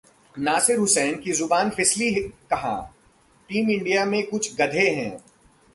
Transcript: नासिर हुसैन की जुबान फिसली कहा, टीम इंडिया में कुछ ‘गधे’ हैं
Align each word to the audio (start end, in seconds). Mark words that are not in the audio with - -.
नासिर 0.35 0.77
हुसैन 0.77 1.19
की 1.21 1.31
जुबान 1.31 1.69
फिसली 1.69 2.11
कहा, 2.49 2.75
टीम 3.49 3.69
इंडिया 3.69 4.05
में 4.05 4.25
कुछ 4.27 4.55
‘गधे’ 4.55 4.89
हैं 4.89 5.11